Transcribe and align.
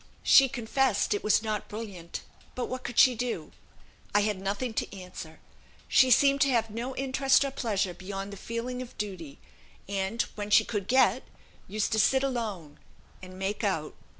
She 0.23 0.49
confessed 0.49 1.13
it 1.13 1.23
was 1.23 1.43
not 1.43 1.67
brilliant, 1.67 2.21
but 2.55 2.65
what 2.65 2.83
could 2.83 2.97
she 2.97 3.13
do? 3.13 3.51
I 4.15 4.21
had 4.21 4.41
nothing 4.41 4.73
to 4.73 4.97
answer. 4.99 5.39
She 5.87 6.09
seemed 6.09 6.41
to 6.41 6.49
have 6.49 6.71
no 6.71 6.95
interest 6.95 7.45
or 7.45 7.51
pleasure 7.51 7.93
beyond 7.93 8.33
the 8.33 8.37
feeling 8.37 8.81
of 8.81 8.97
duty, 8.97 9.37
and, 9.87 10.23
when 10.33 10.49
she 10.49 10.65
could 10.65 10.87
get, 10.87 11.21
used 11.67 11.91
to 11.91 11.99
sit 11.99 12.23
alone, 12.23 12.79
and 13.21 13.37
'make 13.37 13.63
out.' 13.63 13.93